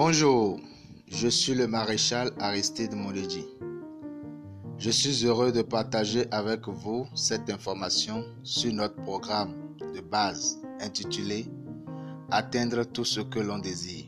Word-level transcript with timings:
Bonjour, 0.00 0.60
je 1.08 1.26
suis 1.26 1.54
le 1.54 1.66
maréchal 1.66 2.30
Aristide 2.38 2.94
Moledji. 2.94 3.44
Je 4.78 4.90
suis 4.90 5.26
heureux 5.26 5.50
de 5.50 5.60
partager 5.60 6.24
avec 6.30 6.68
vous 6.68 7.08
cette 7.16 7.50
information 7.50 8.24
sur 8.44 8.72
notre 8.72 8.94
programme 9.02 9.54
de 9.92 10.00
base 10.00 10.60
intitulé 10.78 11.46
Atteindre 12.30 12.84
tout 12.84 13.04
ce 13.04 13.18
que 13.22 13.40
l'on 13.40 13.58
désire. 13.58 14.04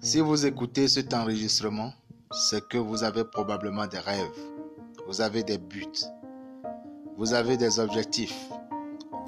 Si 0.00 0.18
vous 0.18 0.44
écoutez 0.44 0.88
cet 0.88 1.14
enregistrement, 1.14 1.92
c'est 2.32 2.66
que 2.66 2.78
vous 2.78 3.04
avez 3.04 3.22
probablement 3.22 3.86
des 3.86 4.00
rêves, 4.00 4.42
vous 5.06 5.20
avez 5.20 5.44
des 5.44 5.58
buts, 5.58 5.86
vous 7.16 7.32
avez 7.32 7.56
des 7.56 7.78
objectifs, 7.78 8.48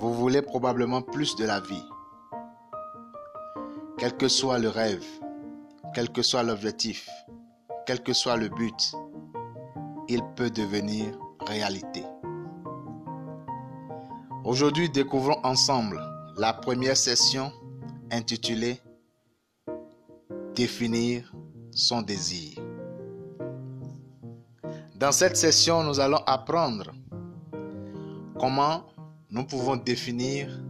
vous 0.00 0.12
voulez 0.12 0.42
probablement 0.42 1.02
plus 1.02 1.36
de 1.36 1.44
la 1.44 1.60
vie. 1.60 1.84
Quel 4.04 4.18
que 4.18 4.28
soit 4.28 4.58
le 4.58 4.68
rêve, 4.68 5.06
quel 5.94 6.10
que 6.10 6.20
soit 6.20 6.42
l'objectif, 6.42 7.08
quel 7.86 8.02
que 8.02 8.12
soit 8.12 8.36
le 8.36 8.50
but, 8.50 8.92
il 10.08 10.20
peut 10.36 10.50
devenir 10.50 11.18
réalité. 11.46 12.04
Aujourd'hui, 14.44 14.90
découvrons 14.90 15.40
ensemble 15.42 15.98
la 16.36 16.52
première 16.52 16.98
session 16.98 17.50
intitulée 18.10 18.78
Définir 20.54 21.34
son 21.70 22.02
désir. 22.02 22.58
Dans 24.96 25.12
cette 25.12 25.38
session, 25.38 25.82
nous 25.82 25.98
allons 25.98 26.20
apprendre 26.26 26.92
comment 28.38 28.84
nous 29.30 29.46
pouvons 29.46 29.76
définir 29.76 30.60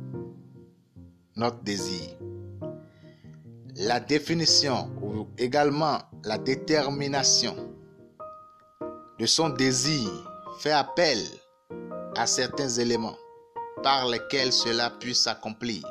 notre 1.34 1.64
désir. 1.64 2.16
La 3.76 3.98
définition 3.98 4.88
ou 5.02 5.26
également 5.36 5.98
la 6.22 6.38
détermination 6.38 7.56
de 9.18 9.26
son 9.26 9.48
désir 9.48 10.08
fait 10.60 10.70
appel 10.70 11.18
à 12.16 12.24
certains 12.28 12.68
éléments 12.68 13.16
par 13.82 14.06
lesquels 14.06 14.52
cela 14.52 14.90
puisse 14.90 15.22
s'accomplir. 15.24 15.82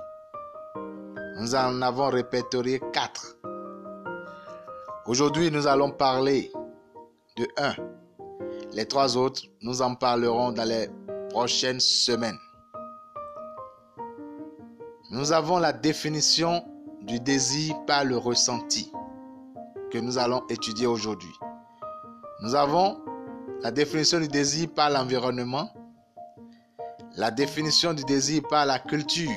Nous 1.42 1.56
en 1.56 1.82
avons 1.82 2.10
répertorié 2.10 2.80
quatre. 2.94 3.36
Aujourd'hui, 5.06 5.52
nous 5.52 5.68
allons 5.68 5.92
parler 5.92 6.54
de 7.36 7.46
un. 7.58 7.76
Les 8.72 8.86
trois 8.86 9.18
autres, 9.18 9.42
nous 9.62 9.82
en 9.82 9.94
parlerons 9.96 10.54
dans 10.54 10.64
les 10.64 10.88
prochaines 11.32 11.82
semaines. 11.82 12.40
Nous 15.12 15.34
avons 15.34 15.60
la 15.60 15.74
définition 15.74 16.64
du 17.04 17.20
désir 17.20 17.76
par 17.86 18.06
le 18.06 18.18
ressenti 18.18 18.92
que 19.92 19.98
nous 19.98 20.18
allons 20.18 20.42
étudier 20.50 20.88
aujourd'hui. 20.88 21.34
Nous 22.42 22.56
avons 22.56 23.00
la 23.62 23.72
définition 23.72 24.20
du 24.20 24.28
désir 24.28 24.70
par 24.74 24.90
l'environnement, 24.90 25.70
la 27.16 27.30
définition 27.30 27.94
du 27.94 28.04
désir 28.04 28.42
par 28.50 28.66
la 28.66 28.80
culture 28.80 29.30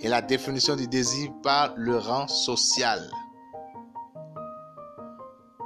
et 0.00 0.08
la 0.08 0.20
définition 0.20 0.76
du 0.76 0.88
désir 0.88 1.30
par 1.42 1.72
le 1.76 1.96
rang 1.98 2.28
social. 2.28 3.00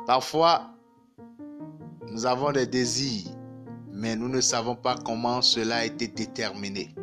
Parfois, 0.06 0.70
nous 2.10 2.26
avons 2.26 2.52
des 2.52 2.66
désirs, 2.66 3.26
mais 3.92 4.16
nous 4.16 4.28
ne 4.28 4.40
savons 4.40 4.76
pas 4.76 4.96
comment 5.04 5.42
cela 5.42 5.76
a 5.76 5.84
été 5.84 6.08
déterminé. 6.08 6.94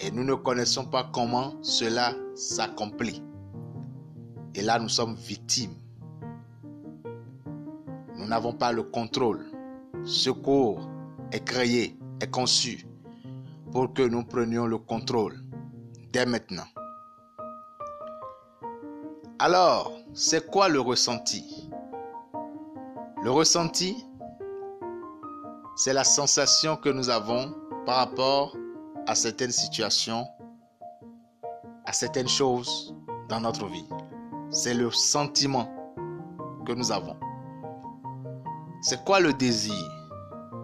Et 0.00 0.10
nous 0.10 0.24
ne 0.24 0.34
connaissons 0.34 0.84
pas 0.84 1.10
comment 1.12 1.54
cela 1.62 2.14
s'accomplit. 2.34 3.22
Et 4.54 4.62
là, 4.62 4.78
nous 4.78 4.88
sommes 4.88 5.14
victimes. 5.14 5.74
Nous 8.16 8.26
n'avons 8.26 8.52
pas 8.52 8.72
le 8.72 8.84
contrôle. 8.84 9.46
Ce 10.04 10.30
cours 10.30 10.88
est 11.32 11.44
créé, 11.44 11.98
est 12.20 12.30
conçu 12.30 12.86
pour 13.72 13.92
que 13.92 14.02
nous 14.02 14.24
prenions 14.24 14.66
le 14.66 14.78
contrôle 14.78 15.42
dès 16.12 16.26
maintenant. 16.26 16.66
Alors, 19.40 19.92
c'est 20.14 20.50
quoi 20.50 20.68
le 20.68 20.80
ressenti? 20.80 21.70
Le 23.22 23.30
ressenti, 23.30 24.04
c'est 25.76 25.92
la 25.92 26.04
sensation 26.04 26.76
que 26.76 26.88
nous 26.88 27.10
avons 27.10 27.54
par 27.84 27.96
rapport 27.96 28.56
à 28.56 28.67
certaines 29.14 29.52
situations, 29.52 30.26
à 31.84 31.92
certaines 31.92 32.28
choses 32.28 32.94
dans 33.28 33.40
notre 33.40 33.66
vie. 33.66 33.86
C'est 34.50 34.74
le 34.74 34.90
sentiment 34.90 35.68
que 36.66 36.72
nous 36.72 36.92
avons. 36.92 37.16
C'est 38.82 39.04
quoi 39.04 39.20
le 39.20 39.32
désir? 39.32 39.74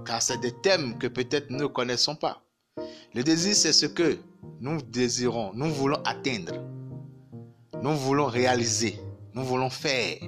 Car 0.05 0.22
c'est 0.22 0.38
des 0.38 0.53
thèmes 0.60 0.99
que 0.99 1.06
peut-être 1.06 1.50
nous 1.50 1.59
ne 1.59 1.66
connaissons 1.66 2.15
pas. 2.15 2.43
Le 3.15 3.22
désir, 3.22 3.55
c'est 3.55 3.72
ce 3.72 3.87
que 3.87 4.19
nous 4.61 4.82
désirons, 4.82 5.53
nous 5.55 5.71
voulons 5.71 6.00
atteindre, 6.05 6.55
nous 7.82 7.94
voulons 7.94 8.26
réaliser, 8.26 8.99
nous 9.34 9.44
voulons 9.44 9.71
faire. 9.71 10.19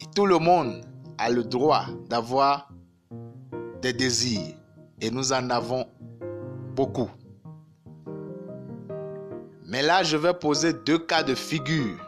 Et 0.00 0.06
tout 0.14 0.26
le 0.26 0.38
monde 0.38 0.82
a 1.18 1.30
le 1.30 1.44
droit 1.44 1.86
d'avoir 2.08 2.70
des 3.82 3.92
désirs. 3.92 4.54
Et 5.00 5.10
nous 5.10 5.32
en 5.32 5.50
avons 5.50 5.86
beaucoup. 6.78 7.10
Mais 9.66 9.82
là, 9.82 10.04
je 10.04 10.16
vais 10.16 10.32
poser 10.32 10.72
deux 10.72 11.00
cas 11.00 11.24
de 11.24 11.34
figure 11.34 11.98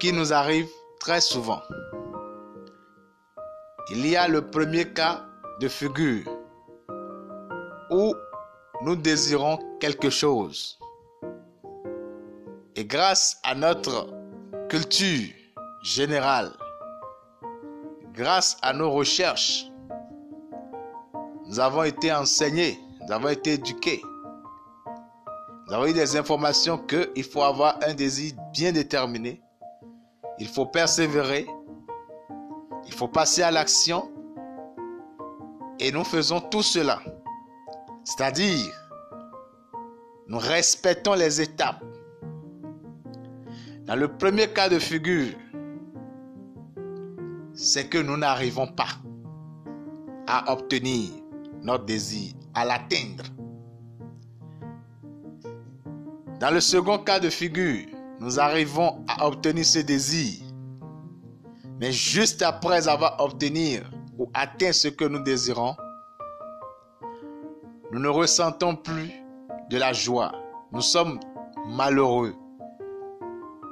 qui 0.00 0.12
nous 0.12 0.32
arrivent 0.32 0.76
très 0.98 1.20
souvent. 1.20 1.62
Il 3.90 4.04
y 4.04 4.16
a 4.16 4.26
le 4.26 4.50
premier 4.50 4.92
cas 4.92 5.24
de 5.60 5.68
figure 5.68 6.26
où 7.90 8.12
nous 8.82 8.96
désirons 8.96 9.58
quelque 9.78 10.10
chose. 10.10 10.80
Et 12.74 12.84
grâce 12.84 13.38
à 13.44 13.54
notre 13.54 14.08
culture 14.68 15.32
générale, 15.84 16.50
grâce 18.12 18.56
à 18.62 18.72
nos 18.72 18.90
recherches, 18.90 19.67
nous 21.48 21.60
avons 21.60 21.82
été 21.82 22.12
enseignés, 22.12 22.78
nous 23.00 23.12
avons 23.12 23.30
été 23.30 23.54
éduqués. 23.54 24.02
Nous 25.66 25.74
avons 25.74 25.86
eu 25.86 25.94
des 25.94 26.16
informations 26.16 26.76
qu'il 26.76 27.24
faut 27.24 27.42
avoir 27.42 27.78
un 27.86 27.94
désir 27.94 28.34
bien 28.52 28.70
déterminé. 28.70 29.40
Il 30.38 30.46
faut 30.46 30.66
persévérer. 30.66 31.46
Il 32.86 32.92
faut 32.92 33.08
passer 33.08 33.42
à 33.42 33.50
l'action. 33.50 34.10
Et 35.80 35.90
nous 35.90 36.04
faisons 36.04 36.40
tout 36.40 36.62
cela. 36.62 37.00
C'est-à-dire, 38.04 38.70
nous 40.26 40.38
respectons 40.38 41.14
les 41.14 41.40
étapes. 41.40 41.82
Dans 43.86 43.96
le 43.96 44.08
premier 44.08 44.48
cas 44.48 44.68
de 44.68 44.78
figure, 44.78 45.34
c'est 47.54 47.88
que 47.88 47.98
nous 47.98 48.18
n'arrivons 48.18 48.66
pas 48.66 48.88
à 50.26 50.52
obtenir 50.52 51.10
notre 51.62 51.84
désir, 51.84 52.32
à 52.54 52.64
l'atteindre. 52.64 53.24
Dans 56.40 56.50
le 56.50 56.60
second 56.60 56.98
cas 56.98 57.18
de 57.18 57.30
figure, 57.30 57.86
nous 58.20 58.38
arrivons 58.38 59.04
à 59.08 59.26
obtenir 59.26 59.64
ce 59.64 59.80
désir. 59.80 60.40
Mais 61.80 61.92
juste 61.92 62.42
après 62.42 62.88
avoir 62.88 63.20
obtenu 63.20 63.80
ou 64.18 64.30
atteint 64.34 64.72
ce 64.72 64.88
que 64.88 65.04
nous 65.04 65.22
désirons, 65.22 65.76
nous 67.92 68.00
ne 68.00 68.08
ressentons 68.08 68.76
plus 68.76 69.12
de 69.70 69.78
la 69.78 69.92
joie. 69.92 70.32
Nous 70.72 70.80
sommes 70.80 71.18
malheureux. 71.66 72.34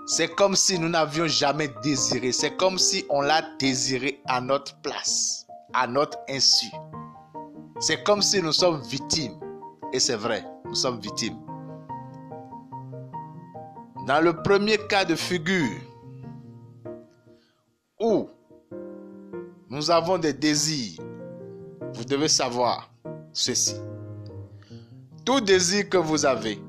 C'est 0.06 0.28
comme 0.28 0.54
si 0.54 0.78
nous 0.78 0.88
n'avions 0.88 1.26
jamais 1.26 1.68
désiré. 1.82 2.30
C'est 2.32 2.56
comme 2.56 2.78
si 2.78 3.04
on 3.10 3.20
l'a 3.20 3.42
désiré 3.58 4.20
à 4.26 4.40
notre 4.40 4.76
place, 4.80 5.46
à 5.74 5.86
notre 5.86 6.18
insu. 6.28 6.70
C'est 7.78 8.02
comme 8.02 8.22
si 8.22 8.42
nous 8.42 8.52
sommes 8.52 8.80
victimes. 8.82 9.38
Et 9.92 10.00
c'est 10.00 10.16
vrai, 10.16 10.44
nous 10.64 10.74
sommes 10.74 10.98
victimes. 11.00 11.38
Dans 14.06 14.20
le 14.20 14.42
premier 14.42 14.78
cas 14.88 15.04
de 15.04 15.14
figure, 15.14 15.80
où 18.00 18.28
nous 19.68 19.90
avons 19.90 20.18
des 20.18 20.32
désirs, 20.32 21.02
vous 21.94 22.04
devez 22.04 22.28
savoir 22.28 22.90
ceci. 23.32 23.74
Tout 25.24 25.40
désir 25.40 25.88
que 25.88 25.96
vous 25.96 26.24
avez 26.24 26.62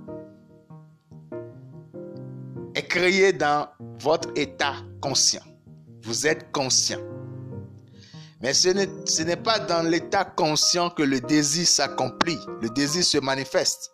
est 2.76 2.88
créé 2.88 3.34
dans 3.34 3.68
votre 4.00 4.30
état 4.36 4.76
conscient. 5.02 5.44
Vous 6.02 6.26
êtes 6.28 6.52
conscient. 6.52 7.00
Mais 8.42 8.54
ce 8.54 9.24
n'est 9.24 9.36
pas 9.36 9.58
dans 9.60 9.82
l'état 9.82 10.24
conscient 10.24 10.92
que 10.92 11.02
le 11.02 11.20
désir 11.20 11.68
s'accomplit, 11.68 12.40
le 12.62 12.70
désir 12.70 13.04
se 13.04 13.18
manifeste. 13.18 13.94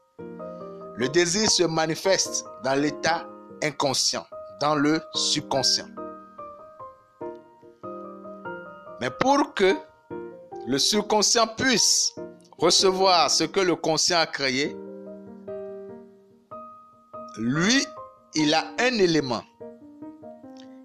Le 0.95 1.07
désir 1.07 1.49
se 1.49 1.63
manifeste 1.63 2.45
dans 2.63 2.75
l'état 2.79 3.25
inconscient, 3.63 4.25
dans 4.59 4.75
le 4.75 5.01
subconscient. 5.13 5.87
Mais 8.99 9.09
pour 9.19 9.53
que 9.53 9.75
le 10.67 10.77
subconscient 10.77 11.47
puisse 11.47 12.13
recevoir 12.57 13.31
ce 13.31 13.45
que 13.45 13.59
le 13.59 13.75
conscient 13.75 14.19
a 14.19 14.25
créé, 14.25 14.75
lui, 17.37 17.85
il 18.35 18.53
a 18.53 18.65
un 18.79 18.93
élément. 18.99 19.41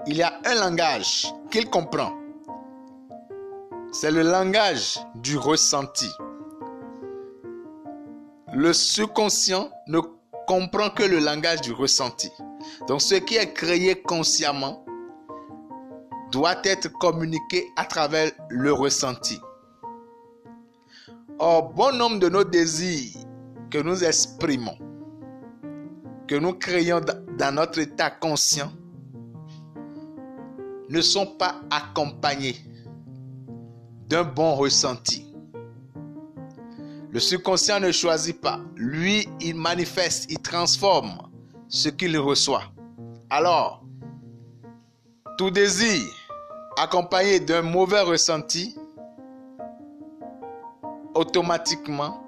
Il 0.07 0.23
a 0.23 0.41
un 0.45 0.55
langage 0.55 1.27
qu'il 1.51 1.69
comprend. 1.69 2.18
C'est 3.91 4.11
le 4.11 4.23
langage 4.23 5.01
du 5.15 5.39
ressenti. 5.39 6.11
Le 8.53 8.75
subconscient 8.75 9.71
ne 9.87 10.01
comprend 10.47 10.91
que 10.91 11.03
le 11.03 11.19
langage 11.19 11.63
du 11.63 11.73
ressenti. 11.73 12.31
Donc 12.87 13.01
ce 13.01 13.15
qui 13.15 13.37
est 13.37 13.55
créé 13.55 14.01
consciemment 14.03 14.85
doit 16.31 16.61
être 16.65 16.89
communiqué 16.99 17.67
à 17.77 17.87
travers 17.87 18.31
le 18.51 18.73
ressenti. 18.75 19.41
Or, 21.39 21.73
bon 21.73 21.97
nombre 21.97 22.19
de 22.19 22.29
nos 22.29 22.45
désirs 22.45 23.17
que 23.71 23.79
nous 23.79 24.05
exprimons, 24.05 24.77
que 26.27 26.35
nous 26.35 26.53
créons 26.53 27.01
dans 27.39 27.55
notre 27.55 27.79
état 27.79 28.11
conscient, 28.11 28.71
ne 30.91 31.01
sont 31.01 31.27
pas 31.27 31.61
accompagnés 31.71 32.68
d'un 34.09 34.25
bon 34.25 34.55
ressenti. 34.55 35.27
Le 37.11 37.21
subconscient 37.21 37.81
ne 37.81 37.93
choisit 37.93 38.41
pas. 38.41 38.61
Lui, 38.75 39.29
il 39.41 39.55
manifeste, 39.55 40.31
il 40.31 40.39
transforme 40.39 41.19
ce 41.69 41.89
qu'il 41.89 42.19
reçoit. 42.19 42.65
Alors, 43.31 43.83
tout 45.37 45.51
désir 45.51 46.03
accompagné 46.79 47.41
d'un 47.41 47.63
mauvais 47.63 48.01
ressenti, 48.01 48.77
automatiquement, 51.15 52.25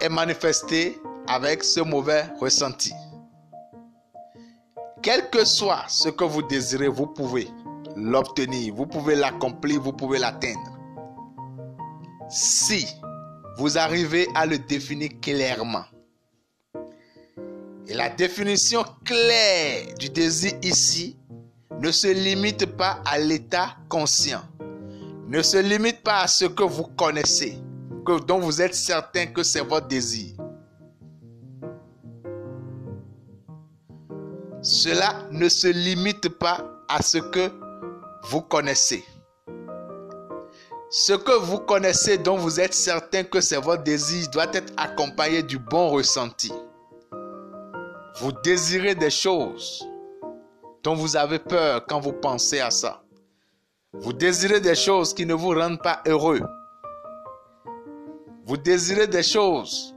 est 0.00 0.08
manifesté 0.08 1.00
avec 1.28 1.62
ce 1.62 1.80
mauvais 1.80 2.26
ressenti. 2.40 2.92
Quel 5.02 5.30
que 5.30 5.44
soit 5.44 5.84
ce 5.88 6.08
que 6.08 6.24
vous 6.24 6.42
désirez, 6.42 6.88
vous 6.88 7.06
pouvez 7.06 7.48
l'obtenir, 7.96 8.74
vous 8.74 8.86
pouvez 8.86 9.14
l'accomplir, 9.14 9.80
vous 9.80 9.92
pouvez 9.92 10.18
l'atteindre. 10.18 10.78
Si 12.28 12.86
vous 13.56 13.78
arrivez 13.78 14.26
à 14.34 14.46
le 14.46 14.58
définir 14.58 15.10
clairement. 15.20 15.84
Et 17.86 17.94
la 17.94 18.08
définition 18.08 18.84
claire 19.04 19.94
du 19.98 20.08
désir 20.08 20.52
ici 20.62 21.16
ne 21.78 21.90
se 21.90 22.06
limite 22.06 22.66
pas 22.76 23.02
à 23.04 23.18
l'état 23.18 23.76
conscient. 23.88 24.42
Ne 25.28 25.42
se 25.42 25.58
limite 25.58 26.02
pas 26.02 26.22
à 26.22 26.28
ce 26.28 26.44
que 26.44 26.62
vous 26.62 26.84
connaissez, 26.96 27.58
que, 28.06 28.20
dont 28.24 28.38
vous 28.38 28.62
êtes 28.62 28.74
certain 28.74 29.26
que 29.26 29.42
c'est 29.42 29.60
votre 29.62 29.88
désir. 29.88 30.36
Cela 34.62 35.26
ne 35.32 35.48
se 35.48 35.66
limite 35.66 36.28
pas 36.28 36.64
à 36.88 37.02
ce 37.02 37.18
que 37.18 37.50
vous 38.22 38.40
connaissez. 38.40 39.04
Ce 40.90 41.12
que 41.12 41.32
vous 41.40 41.58
connaissez 41.58 42.18
dont 42.18 42.36
vous 42.36 42.60
êtes 42.60 42.74
certain 42.74 43.24
que 43.24 43.40
c'est 43.40 43.56
votre 43.56 43.82
désir 43.82 44.28
doit 44.30 44.52
être 44.52 44.72
accompagné 44.76 45.42
du 45.42 45.58
bon 45.58 45.90
ressenti. 45.90 46.52
Vous 48.20 48.32
désirez 48.44 48.94
des 48.94 49.10
choses 49.10 49.88
dont 50.82 50.94
vous 50.94 51.16
avez 51.16 51.38
peur 51.38 51.86
quand 51.86 52.00
vous 52.00 52.12
pensez 52.12 52.60
à 52.60 52.70
ça. 52.70 53.02
Vous 53.94 54.12
désirez 54.12 54.60
des 54.60 54.74
choses 54.74 55.14
qui 55.14 55.26
ne 55.26 55.34
vous 55.34 55.54
rendent 55.54 55.82
pas 55.82 56.02
heureux. 56.06 56.40
Vous 58.44 58.56
désirez 58.56 59.06
des 59.06 59.22
choses 59.22 59.94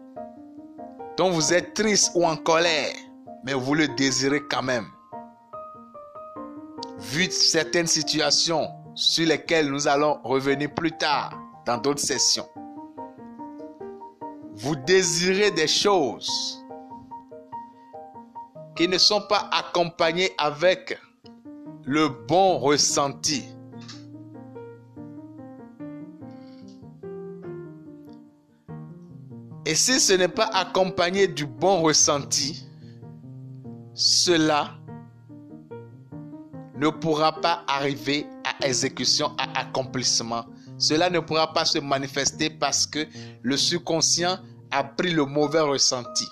dont 1.18 1.30
vous 1.30 1.54
êtes 1.54 1.74
triste 1.74 2.12
ou 2.16 2.26
en 2.26 2.38
colère, 2.38 2.96
mais 3.44 3.54
vous 3.54 3.74
le 3.74 3.88
désirez 3.90 4.44
quand 4.50 4.64
même. 4.64 4.88
Vu 7.00 7.30
certaines 7.30 7.88
situations 7.88 8.70
sur 8.94 9.28
lesquelles 9.28 9.70
nous 9.70 9.88
allons 9.88 10.20
revenir 10.24 10.74
plus 10.74 10.92
tard 10.92 11.38
dans 11.66 11.78
d'autres 11.78 12.02
sessions, 12.02 12.48
vous 14.56 14.76
désirez 14.76 15.52
des 15.52 15.68
choses 15.68 16.66
qui 18.76 18.88
ne 18.88 18.98
sont 18.98 19.22
pas 19.22 19.50
accompagnés 19.52 20.32
avec 20.38 20.98
le 21.84 22.08
bon 22.10 22.58
ressenti. 22.60 23.44
Et 29.66 29.76
si 29.76 30.00
ce 30.00 30.14
n'est 30.14 30.28
pas 30.28 30.50
accompagné 30.54 31.28
du 31.28 31.46
bon 31.46 31.82
ressenti, 31.82 32.68
cela 33.94 34.76
ne 36.78 36.90
pourra 36.90 37.34
pas 37.34 37.64
arriver 37.68 38.26
à 38.44 38.66
exécution, 38.68 39.32
à 39.38 39.60
accomplissement. 39.62 40.46
Cela 40.78 41.10
ne 41.10 41.20
pourra 41.20 41.54
pas 41.54 41.66
se 41.66 41.80
manifester 41.80 42.50
parce 42.50 42.86
que 42.86 43.08
le 43.42 43.58
subconscient 43.58 44.38
a 44.72 44.84
pris 44.84 45.12
le 45.12 45.26
mauvais 45.26 45.62
ressenti. 45.62 46.28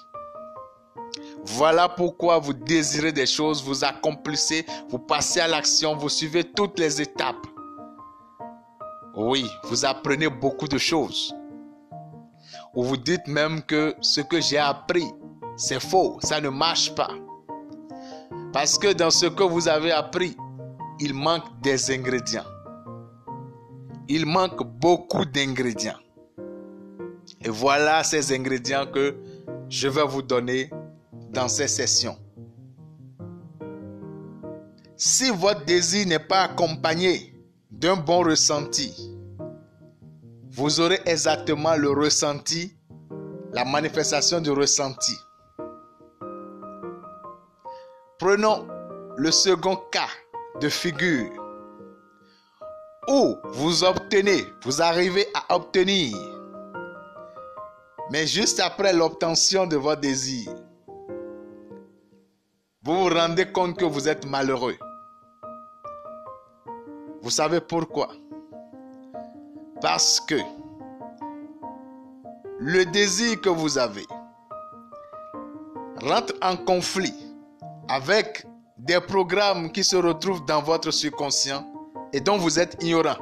Voilà 1.45 1.89
pourquoi 1.89 2.39
vous 2.39 2.53
désirez 2.53 3.11
des 3.11 3.25
choses, 3.25 3.63
vous 3.63 3.83
accomplissez, 3.83 4.65
vous 4.89 4.99
passez 4.99 5.39
à 5.39 5.47
l'action, 5.47 5.95
vous 5.95 6.09
suivez 6.09 6.43
toutes 6.43 6.79
les 6.79 7.01
étapes. 7.01 7.45
Oui, 9.15 9.45
vous 9.65 9.85
apprenez 9.85 10.29
beaucoup 10.29 10.67
de 10.67 10.77
choses. 10.77 11.35
Ou 12.73 12.83
vous 12.83 12.97
dites 12.97 13.27
même 13.27 13.61
que 13.61 13.93
ce 14.01 14.21
que 14.21 14.41
j'ai 14.41 14.57
appris, 14.57 15.05
c'est 15.55 15.81
faux, 15.81 16.17
ça 16.21 16.41
ne 16.41 16.49
marche 16.49 16.95
pas. 16.95 17.09
Parce 18.53 18.77
que 18.77 18.93
dans 18.93 19.09
ce 19.09 19.25
que 19.25 19.41
vous 19.41 19.67
avez 19.67 19.91
appris, 19.91 20.37
il 20.99 21.15
manque 21.15 21.59
des 21.61 21.91
ingrédients. 21.91 22.45
Il 24.07 24.27
manque 24.27 24.63
beaucoup 24.79 25.25
d'ingrédients. 25.25 25.97
Et 27.41 27.49
voilà 27.49 28.03
ces 28.03 28.31
ingrédients 28.31 28.85
que 28.85 29.15
je 29.69 29.87
vais 29.87 30.05
vous 30.05 30.21
donner 30.21 30.69
dans 31.31 31.47
ces 31.47 31.67
sessions. 31.67 32.15
Si 34.95 35.31
votre 35.31 35.65
désir 35.65 36.05
n'est 36.05 36.19
pas 36.19 36.43
accompagné 36.43 37.35
d'un 37.71 37.95
bon 37.95 38.19
ressenti, 38.19 38.93
vous 40.51 40.79
aurez 40.79 40.99
exactement 41.05 41.75
le 41.75 41.89
ressenti, 41.89 42.77
la 43.51 43.65
manifestation 43.65 44.39
du 44.39 44.51
ressenti. 44.51 45.15
Prenons 48.23 48.65
le 49.17 49.31
second 49.31 49.75
cas 49.91 50.07
de 50.61 50.69
figure. 50.69 51.29
Où 53.09 53.35
vous 53.51 53.83
obtenez, 53.83 54.45
vous 54.63 54.81
arrivez 54.81 55.27
à 55.33 55.53
obtenir, 55.53 56.15
mais 58.11 58.25
juste 58.25 58.61
après 58.61 58.93
l'obtention 58.93 59.67
de 59.67 59.75
votre 59.75 59.99
désir, 59.99 60.49
vous 62.83 62.95
vous 62.95 63.09
rendez 63.13 63.51
compte 63.51 63.77
que 63.77 63.83
vous 63.83 64.07
êtes 64.07 64.25
malheureux. 64.25 64.77
Vous 67.21 67.29
savez 67.29 67.59
pourquoi? 67.59 68.07
Parce 69.81 70.21
que 70.21 70.39
le 72.57 72.85
désir 72.85 73.41
que 73.41 73.49
vous 73.49 73.77
avez 73.77 74.07
rentre 75.97 76.33
en 76.41 76.55
conflit 76.55 77.22
avec 77.87 78.45
des 78.77 78.99
programmes 78.99 79.71
qui 79.71 79.83
se 79.83 79.95
retrouvent 79.95 80.45
dans 80.45 80.61
votre 80.61 80.91
subconscient 80.91 81.65
et 82.11 82.19
dont 82.19 82.37
vous 82.37 82.59
êtes 82.59 82.77
ignorant. 82.81 83.17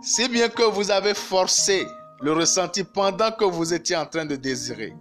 C'est 0.00 0.28
bien 0.28 0.48
que 0.48 0.62
vous 0.62 0.90
avez 0.90 1.14
forcé 1.14 1.86
le 2.20 2.32
ressenti 2.32 2.84
pendant 2.84 3.30
que 3.32 3.44
vous 3.44 3.74
étiez 3.74 3.96
en 3.96 4.06
train 4.06 4.24
de 4.24 4.36
désirer. 4.36 4.94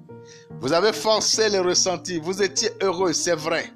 Vous 0.59 0.73
avez 0.73 0.91
forcé 0.91 1.49
le 1.49 1.61
ressenti, 1.61 2.19
vous 2.19 2.41
étiez 2.41 2.69
heureux, 2.81 3.13
c'est 3.13 3.35
vrai. 3.35 3.71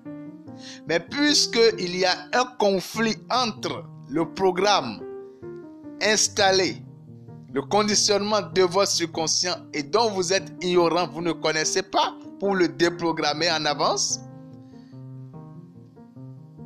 Mais 0.87 0.99
puisqu'il 0.99 1.95
y 1.95 2.05
a 2.05 2.15
un 2.33 2.45
conflit 2.59 3.15
entre 3.29 3.85
le 4.09 4.31
programme 4.33 4.99
installé, 6.01 6.83
le 7.53 7.61
conditionnement 7.61 8.41
de 8.41 8.63
votre 8.63 8.91
subconscient 8.91 9.55
et 9.73 9.83
dont 9.83 10.09
vous 10.09 10.33
êtes 10.33 10.51
ignorant, 10.61 11.07
vous 11.07 11.21
ne 11.21 11.31
connaissez 11.31 11.83
pas 11.83 12.15
pour 12.41 12.55
le 12.55 12.67
déprogrammer 12.67 13.51
en 13.51 13.65
avance, 13.65 14.19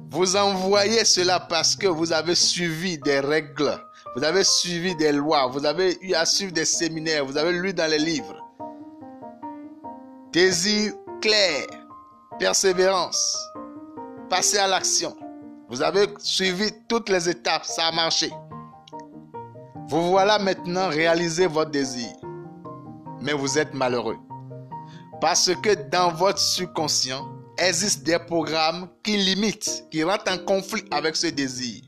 vous 0.09 0.37
envoyez 0.37 1.03
cela 1.03 1.41
parce 1.41 1.75
que 1.75 1.85
vous 1.85 2.13
avez 2.13 2.33
suivi 2.33 2.97
des 2.97 3.19
règles, 3.19 3.77
vous 4.15 4.23
avez 4.23 4.45
suivi 4.45 4.95
des 4.95 5.11
lois, 5.11 5.47
vous 5.47 5.65
avez 5.65 5.97
eu 6.01 6.13
à 6.13 6.25
suivre 6.25 6.53
des 6.53 6.63
séminaires, 6.63 7.25
vous 7.25 7.35
avez 7.35 7.51
lu 7.51 7.73
dans 7.73 7.91
les 7.91 7.97
livres. 7.97 8.41
Désir 10.31 10.93
clair, 11.21 11.65
persévérance, 12.39 13.37
passer 14.29 14.59
à 14.59 14.67
l'action. 14.67 15.13
Vous 15.67 15.81
avez 15.81 16.07
suivi 16.19 16.71
toutes 16.87 17.09
les 17.09 17.27
étapes, 17.27 17.65
ça 17.65 17.87
a 17.87 17.91
marché. 17.91 18.31
Vous 19.89 20.09
voilà 20.09 20.39
maintenant 20.39 20.87
réaliser 20.87 21.47
votre 21.47 21.71
désir. 21.71 22.15
Mais 23.19 23.33
vous 23.33 23.59
êtes 23.59 23.73
malheureux. 23.73 24.17
Parce 25.25 25.49
que 25.55 25.73
dans 25.89 26.11
votre 26.11 26.37
subconscient 26.37 27.27
existent 27.57 28.03
des 28.03 28.19
programmes 28.19 28.87
qui 29.01 29.17
limitent, 29.17 29.87
qui 29.89 30.03
rentrent 30.03 30.31
en 30.31 30.37
conflit 30.37 30.83
avec 30.91 31.15
ce 31.15 31.25
désir. 31.25 31.81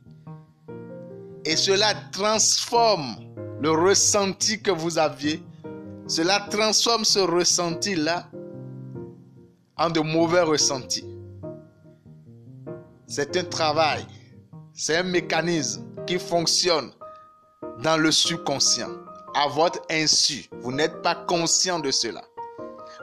Et 1.46 1.56
cela 1.56 1.94
transforme 2.12 3.16
le 3.62 3.70
ressenti 3.70 4.60
que 4.60 4.72
vous 4.72 4.98
aviez. 4.98 5.44
Cela 6.08 6.48
transforme 6.50 7.06
ce 7.06 7.20
ressenti-là 7.20 8.28
en 9.78 9.92
de 9.92 10.00
mauvais 10.00 10.42
ressentis. 10.42 11.06
C'est 13.06 13.38
un 13.38 13.44
travail, 13.44 14.04
c'est 14.74 14.96
un 14.96 15.04
mécanisme 15.04 15.86
qui 16.08 16.18
fonctionne 16.18 16.90
dans 17.84 17.98
le 17.98 18.12
subconscient, 18.12 18.90
à 19.36 19.48
votre 19.48 19.80
insu. 19.92 20.50
Vous 20.62 20.72
n'êtes 20.72 21.04
pas 21.04 21.14
conscient 21.14 21.78
de 21.78 21.92
cela. 21.92 22.24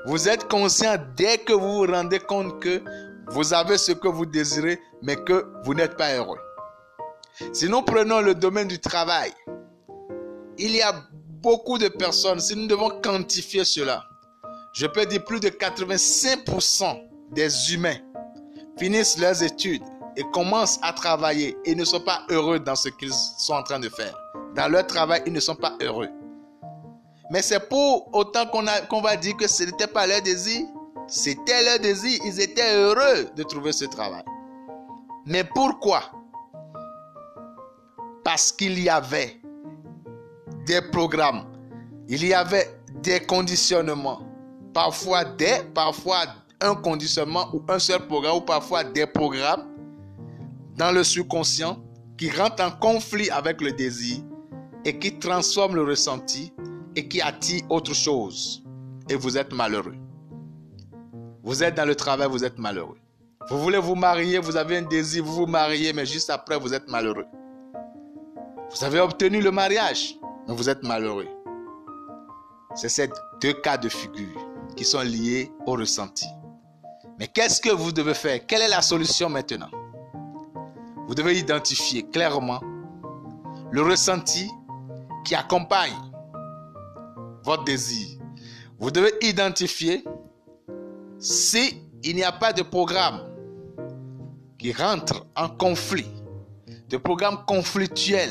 Vous 0.06 0.28
êtes 0.28 0.48
conscient 0.48 0.96
dès 1.16 1.38
que 1.38 1.52
vous 1.52 1.78
vous 1.78 1.86
rendez 1.86 2.18
compte 2.18 2.60
que 2.60 2.82
vous 3.28 3.54
avez 3.54 3.78
ce 3.78 3.92
que 3.92 4.08
vous 4.08 4.26
désirez, 4.26 4.78
mais 5.02 5.16
que 5.16 5.46
vous 5.64 5.74
n'êtes 5.74 5.96
pas 5.96 6.14
heureux. 6.14 6.38
Si 7.52 7.68
nous 7.68 7.82
prenons 7.82 8.20
le 8.20 8.34
domaine 8.34 8.68
du 8.68 8.78
travail, 8.78 9.32
il 10.58 10.76
y 10.76 10.82
a 10.82 10.94
beaucoup 11.42 11.78
de 11.78 11.88
personnes, 11.88 12.38
si 12.38 12.54
nous 12.54 12.66
devons 12.66 12.90
quantifier 13.00 13.64
cela, 13.64 14.04
je 14.74 14.86
peux 14.86 15.06
dire 15.06 15.24
plus 15.24 15.40
de 15.40 15.48
85% 15.48 17.08
des 17.30 17.72
humains 17.72 17.96
finissent 18.78 19.18
leurs 19.18 19.42
études 19.42 19.82
et 20.16 20.22
commencent 20.32 20.78
à 20.82 20.92
travailler 20.92 21.56
et 21.64 21.74
ne 21.74 21.84
sont 21.84 22.00
pas 22.00 22.24
heureux 22.28 22.60
dans 22.60 22.76
ce 22.76 22.88
qu'ils 22.90 23.12
sont 23.12 23.54
en 23.54 23.62
train 23.62 23.80
de 23.80 23.88
faire. 23.88 24.14
Dans 24.54 24.68
leur 24.68 24.86
travail, 24.86 25.22
ils 25.26 25.32
ne 25.32 25.40
sont 25.40 25.56
pas 25.56 25.76
heureux. 25.80 26.08
Mais 27.30 27.42
c'est 27.42 27.68
pour 27.68 28.14
autant 28.14 28.46
qu'on 28.46 29.00
va 29.00 29.16
dire 29.16 29.36
que 29.36 29.48
ce 29.48 29.64
n'était 29.64 29.86
pas 29.86 30.06
leur 30.06 30.22
désir. 30.22 30.66
C'était 31.06 31.62
leur 31.64 31.78
désir. 31.78 32.20
Ils 32.24 32.40
étaient 32.40 32.74
heureux 32.76 33.30
de 33.36 33.42
trouver 33.42 33.72
ce 33.72 33.84
travail. 33.86 34.24
Mais 35.26 35.44
pourquoi? 35.44 36.02
Parce 38.22 38.52
qu'il 38.52 38.78
y 38.78 38.88
avait 38.88 39.40
des 40.66 40.82
programmes. 40.82 41.44
Il 42.08 42.26
y 42.26 42.34
avait 42.34 42.78
des 43.02 43.20
conditionnements. 43.20 44.20
Parfois 44.72 45.24
des, 45.24 45.62
parfois 45.74 46.24
un 46.60 46.74
conditionnement 46.74 47.48
ou 47.52 47.62
un 47.68 47.78
seul 47.78 48.06
programme 48.06 48.36
ou 48.38 48.40
parfois 48.40 48.84
des 48.84 49.06
programmes 49.06 49.66
dans 50.76 50.90
le 50.92 51.04
subconscient 51.04 51.78
qui 52.16 52.30
rentrent 52.30 52.62
en 52.64 52.70
conflit 52.70 53.30
avec 53.30 53.60
le 53.60 53.72
désir 53.72 54.18
et 54.84 54.98
qui 54.98 55.18
transforment 55.18 55.76
le 55.76 55.84
ressenti 55.84 56.52
et 56.96 57.08
qui 57.08 57.20
attire 57.20 57.62
autre 57.70 57.94
chose. 57.94 58.62
Et 59.08 59.16
vous 59.16 59.36
êtes 59.36 59.52
malheureux. 59.52 59.96
Vous 61.42 61.62
êtes 61.62 61.74
dans 61.74 61.84
le 61.84 61.94
travail, 61.94 62.28
vous 62.28 62.44
êtes 62.44 62.58
malheureux. 62.58 62.96
Vous 63.50 63.58
voulez 63.58 63.78
vous 63.78 63.94
marier, 63.94 64.38
vous 64.38 64.56
avez 64.56 64.78
un 64.78 64.82
désir, 64.82 65.22
vous 65.22 65.34
vous 65.34 65.46
mariez, 65.46 65.92
mais 65.92 66.06
juste 66.06 66.30
après, 66.30 66.58
vous 66.58 66.72
êtes 66.72 66.88
malheureux. 66.88 67.26
Vous 68.70 68.84
avez 68.84 69.00
obtenu 69.00 69.42
le 69.42 69.50
mariage, 69.50 70.16
mais 70.48 70.54
vous 70.54 70.70
êtes 70.70 70.82
malheureux. 70.82 71.28
C'est 72.74 72.88
ces 72.88 73.10
deux 73.42 73.52
cas 73.52 73.76
de 73.76 73.88
figure 73.88 74.40
qui 74.74 74.84
sont 74.84 75.02
liés 75.02 75.52
au 75.66 75.72
ressenti. 75.72 76.26
Mais 77.18 77.28
qu'est-ce 77.28 77.60
que 77.60 77.70
vous 77.70 77.92
devez 77.92 78.14
faire? 78.14 78.44
Quelle 78.46 78.62
est 78.62 78.68
la 78.68 78.82
solution 78.82 79.28
maintenant? 79.28 79.70
Vous 81.06 81.14
devez 81.14 81.38
identifier 81.38 82.02
clairement 82.08 82.60
le 83.70 83.82
ressenti 83.82 84.50
qui 85.24 85.34
accompagne 85.34 85.92
votre 87.44 87.64
désir. 87.64 88.18
Vous 88.78 88.90
devez 88.90 89.12
identifier 89.20 90.02
si 91.18 91.82
il 92.02 92.16
n'y 92.16 92.24
a 92.24 92.32
pas 92.32 92.52
de 92.52 92.62
programme 92.62 93.20
qui 94.58 94.72
rentre 94.72 95.26
en 95.36 95.48
conflit, 95.48 96.10
de 96.88 96.96
programme 96.96 97.44
conflictuel 97.46 98.30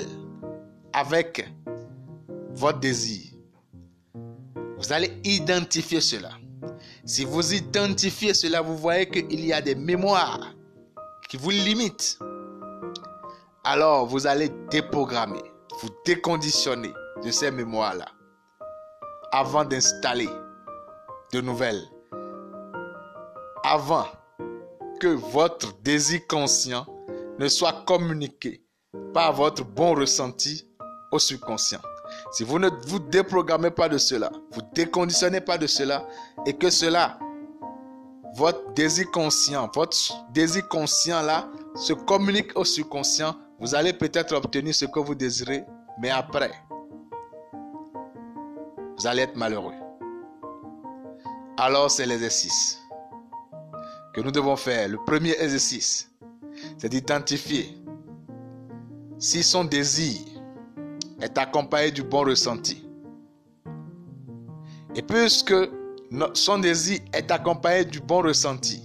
avec 0.91 1.47
votre 2.51 2.79
désir. 2.79 3.31
Vous 4.77 4.91
allez 4.91 5.11
identifier 5.23 6.01
cela. 6.01 6.31
Si 7.05 7.23
vous 7.23 7.53
identifiez 7.53 8.33
cela, 8.33 8.61
vous 8.61 8.77
voyez 8.77 9.09
qu'il 9.09 9.45
y 9.45 9.53
a 9.53 9.61
des 9.61 9.75
mémoires 9.75 10.53
qui 11.29 11.37
vous 11.37 11.51
limitent. 11.51 12.19
Alors, 13.63 14.05
vous 14.05 14.27
allez 14.27 14.49
déprogrammer, 14.69 15.41
vous 15.81 15.89
déconditionner 16.05 16.91
de 17.23 17.31
ces 17.31 17.49
mémoires-là 17.51 18.07
avant 19.33 19.65
d'installer 19.65 20.29
de 21.33 21.41
nouvelles. 21.41 21.81
Avant 23.63 24.05
que 24.99 25.07
votre 25.07 25.73
désir 25.81 26.21
conscient 26.27 26.85
ne 27.39 27.47
soit 27.47 27.83
communiqué 27.87 28.63
par 29.11 29.33
votre 29.33 29.65
bon 29.65 29.95
ressenti 29.95 30.69
au 31.11 31.17
subconscient. 31.17 31.81
Si 32.31 32.43
vous 32.43 32.59
ne 32.59 32.69
vous 32.85 32.99
déprogrammez 32.99 33.71
pas 33.71 33.89
de 33.89 33.97
cela, 33.97 34.31
vous 34.51 34.61
déconditionnez 34.75 35.41
pas 35.41 35.57
de 35.57 35.65
cela, 35.65 36.07
et 36.45 36.53
que 36.53 36.69
cela, 36.69 37.17
votre 38.35 38.71
désir 38.73 39.09
conscient, 39.09 39.67
votre 39.73 39.97
désir 40.31 40.67
conscient 40.69 41.23
là, 41.23 41.47
se 41.75 41.93
communique 41.93 42.51
au 42.55 42.63
subconscient, 42.63 43.35
vous 43.59 43.73
allez 43.73 43.93
peut-être 43.93 44.35
obtenir 44.35 44.75
ce 44.75 44.85
que 44.85 44.99
vous 44.99 45.15
désirez, 45.15 45.65
mais 45.99 46.11
après, 46.11 46.51
vous 48.97 49.07
allez 49.07 49.23
être 49.23 49.35
malheureux. 49.35 49.73
Alors 51.57 51.91
c'est 51.91 52.05
l'exercice 52.05 52.79
que 54.13 54.21
nous 54.21 54.31
devons 54.31 54.55
faire. 54.55 54.87
Le 54.87 54.97
premier 54.97 55.31
exercice, 55.39 56.11
c'est 56.77 56.89
d'identifier 56.89 57.77
si 59.17 59.43
son 59.43 59.63
désir 59.63 60.19
est 61.21 61.37
accompagné 61.37 61.91
du 61.91 62.03
bon 62.03 62.23
ressenti. 62.23 62.83
Et 64.95 65.01
puisque 65.01 65.55
son 66.33 66.59
désir 66.59 66.99
est 67.13 67.31
accompagné 67.31 67.85
du 67.85 67.99
bon 67.99 68.21
ressenti, 68.21 68.81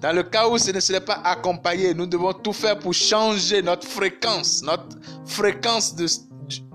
dans 0.00 0.14
le 0.14 0.22
cas 0.22 0.48
où 0.48 0.56
ce 0.56 0.70
ne 0.70 0.80
serait 0.80 1.04
pas 1.04 1.20
accompagné, 1.24 1.92
nous 1.92 2.06
devons 2.06 2.32
tout 2.32 2.52
faire 2.52 2.78
pour 2.78 2.94
changer 2.94 3.60
notre 3.60 3.86
fréquence, 3.86 4.62
notre 4.62 4.96
fréquence 5.26 5.94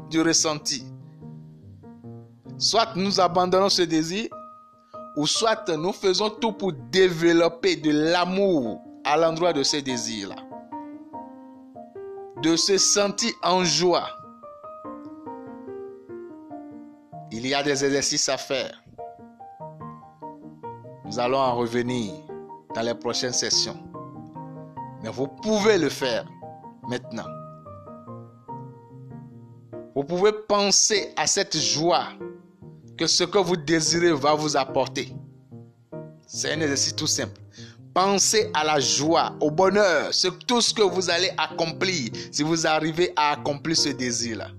du 0.09 0.21
ressenti. 0.21 0.83
Soit 2.57 2.95
nous 2.95 3.19
abandonnons 3.19 3.69
ce 3.69 3.81
désir, 3.81 4.29
ou 5.15 5.27
soit 5.27 5.67
nous 5.69 5.93
faisons 5.93 6.29
tout 6.29 6.53
pour 6.53 6.73
développer 6.91 7.75
de 7.75 7.91
l'amour 7.91 8.81
à 9.03 9.17
l'endroit 9.17 9.53
de 9.53 9.63
ce 9.63 9.77
désir-là. 9.77 10.35
De 12.41 12.55
se 12.55 12.77
sentir 12.77 13.31
en 13.43 13.63
joie. 13.63 14.07
Il 17.31 17.45
y 17.47 17.53
a 17.53 17.63
des 17.63 17.83
exercices 17.83 18.29
à 18.29 18.37
faire. 18.37 18.81
Nous 21.05 21.19
allons 21.19 21.37
en 21.37 21.55
revenir 21.55 22.13
dans 22.73 22.81
les 22.81 22.95
prochaines 22.95 23.33
sessions. 23.33 23.77
Mais 25.03 25.09
vous 25.09 25.27
pouvez 25.27 25.77
le 25.77 25.89
faire 25.89 26.25
maintenant. 26.87 27.27
Vous 29.95 30.03
pouvez 30.03 30.31
penser 30.47 31.13
à 31.15 31.25
cette 31.27 31.57
joie 31.57 32.07
que 32.97 33.07
ce 33.07 33.23
que 33.23 33.37
vous 33.37 33.57
désirez 33.57 34.13
va 34.13 34.33
vous 34.33 34.55
apporter. 34.55 35.13
C'est 36.27 36.51
un 36.51 36.61
exercice 36.61 36.95
tout 36.95 37.07
simple. 37.07 37.39
Pensez 37.93 38.49
à 38.53 38.63
la 38.63 38.79
joie, 38.79 39.33
au 39.39 39.51
bonheur, 39.51 40.13
c'est 40.13 40.45
tout 40.45 40.59
ce 40.59 40.73
que 40.73 40.81
vous 40.81 41.09
allez 41.09 41.31
accomplir 41.37 42.11
si 42.31 42.43
vous 42.43 42.67
arrivez 42.67 43.13
à 43.15 43.31
accomplir 43.31 43.77
ce 43.77 43.89
désir-là. 43.89 44.49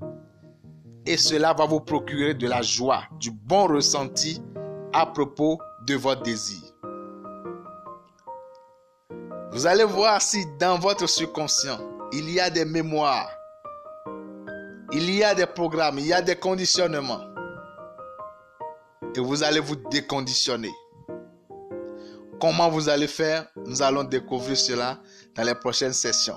Et 1.04 1.16
cela 1.16 1.52
va 1.52 1.66
vous 1.66 1.80
procurer 1.80 2.34
de 2.34 2.48
la 2.48 2.62
joie, 2.62 3.04
du 3.20 3.30
bon 3.30 3.66
ressenti 3.66 4.40
à 4.92 5.06
propos 5.06 5.58
de 5.86 5.94
votre 5.94 6.22
désir. 6.22 6.62
Vous 9.52 9.66
allez 9.66 9.84
voir 9.84 10.20
si 10.20 10.44
dans 10.58 10.78
votre 10.78 11.06
subconscient, 11.06 11.78
il 12.12 12.30
y 12.30 12.40
a 12.40 12.50
des 12.50 12.64
mémoires, 12.64 13.30
il 14.92 15.14
y 15.14 15.22
a 15.22 15.34
des 15.34 15.46
programmes, 15.46 15.98
il 15.98 16.06
y 16.06 16.12
a 16.12 16.22
des 16.22 16.36
conditionnements 16.36 17.35
et 19.16 19.20
vous 19.20 19.42
allez 19.42 19.60
vous 19.60 19.76
déconditionner. 19.76 20.72
Comment 22.38 22.68
vous 22.68 22.88
allez 22.88 23.06
faire? 23.06 23.46
Nous 23.64 23.80
allons 23.80 24.04
découvrir 24.04 24.56
cela 24.56 24.98
dans 25.34 25.42
les 25.42 25.54
prochaines 25.54 25.94
sessions. 25.94 26.36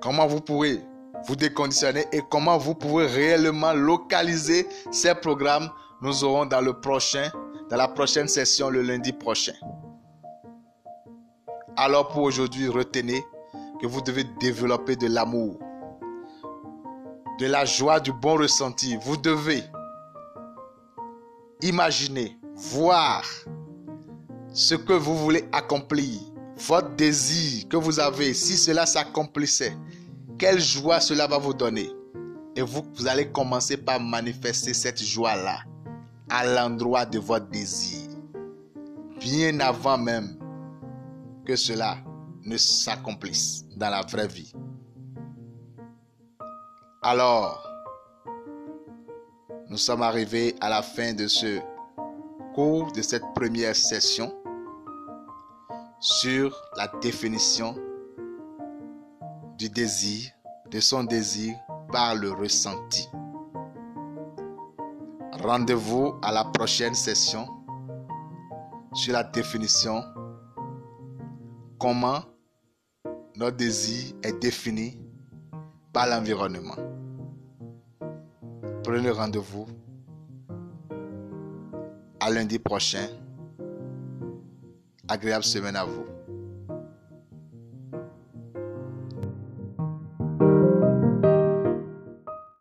Comment 0.00 0.26
vous 0.26 0.40
pourrez 0.40 0.80
vous 1.26 1.34
déconditionner 1.36 2.04
et 2.12 2.20
comment 2.30 2.58
vous 2.58 2.74
pouvez 2.74 3.06
réellement 3.06 3.72
localiser 3.72 4.68
ces 4.92 5.14
programmes, 5.14 5.70
nous 6.02 6.22
aurons 6.22 6.46
dans 6.46 6.60
le 6.60 6.78
prochain, 6.78 7.30
dans 7.70 7.76
la 7.76 7.88
prochaine 7.88 8.28
session 8.28 8.68
le 8.68 8.82
lundi 8.82 9.12
prochain. 9.12 9.54
Alors 11.76 12.08
pour 12.08 12.22
aujourd'hui, 12.22 12.68
retenez 12.68 13.24
que 13.80 13.86
vous 13.86 14.02
devez 14.02 14.24
développer 14.38 14.94
de 14.96 15.08
l'amour, 15.08 15.58
de 17.40 17.46
la 17.46 17.64
joie, 17.64 17.98
du 17.98 18.12
bon 18.12 18.36
ressenti. 18.36 18.96
Vous 19.02 19.16
devez 19.16 19.64
imaginer, 21.64 22.38
voir 22.54 23.24
ce 24.52 24.74
que 24.74 24.92
vous 24.92 25.16
voulez 25.16 25.44
accomplir, 25.50 26.20
votre 26.68 26.94
désir 26.94 27.66
que 27.68 27.76
vous 27.76 27.98
avez, 27.98 28.34
si 28.34 28.56
cela 28.56 28.86
s'accomplissait, 28.86 29.76
quelle 30.38 30.60
joie 30.60 31.00
cela 31.00 31.26
va 31.26 31.38
vous 31.38 31.54
donner. 31.54 31.90
Et 32.54 32.62
vous, 32.62 32.84
vous 32.94 33.08
allez 33.08 33.32
commencer 33.32 33.76
par 33.76 33.98
manifester 33.98 34.74
cette 34.74 35.02
joie-là 35.02 35.60
à 36.28 36.46
l'endroit 36.46 37.04
de 37.04 37.18
votre 37.18 37.48
désir. 37.48 38.08
Bien 39.18 39.58
avant 39.60 39.98
même 39.98 40.38
que 41.44 41.56
cela 41.56 41.96
ne 42.44 42.56
s'accomplisse 42.56 43.64
dans 43.76 43.90
la 43.90 44.02
vraie 44.02 44.28
vie. 44.28 44.52
Alors, 47.02 47.63
nous 49.74 49.78
sommes 49.78 50.02
arrivés 50.02 50.54
à 50.60 50.68
la 50.70 50.82
fin 50.82 51.14
de 51.14 51.26
ce 51.26 51.58
cours, 52.54 52.92
de 52.92 53.02
cette 53.02 53.24
première 53.34 53.74
session 53.74 54.32
sur 55.98 56.56
la 56.76 56.86
définition 57.02 57.74
du 59.58 59.68
désir, 59.68 60.30
de 60.70 60.78
son 60.78 61.02
désir 61.02 61.56
par 61.90 62.14
le 62.14 62.30
ressenti. 62.30 63.08
Rendez-vous 65.42 66.20
à 66.22 66.30
la 66.30 66.44
prochaine 66.44 66.94
session 66.94 67.48
sur 68.92 69.12
la 69.12 69.24
définition 69.24 70.04
comment 71.80 72.22
notre 73.34 73.56
désir 73.56 74.14
est 74.22 74.38
défini 74.40 75.00
par 75.92 76.06
l'environnement. 76.06 76.93
Prenez 78.84 79.08
rendez-vous 79.08 79.66
à 82.20 82.30
lundi 82.30 82.58
prochain. 82.58 83.08
Agréable 85.08 85.42
semaine 85.44 85.76
à 85.76 85.84
vous. 85.84 86.13